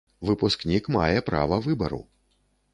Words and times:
Выпускнік 0.29 0.89
мае 0.97 1.19
права 1.29 1.61
выбару. 1.69 2.03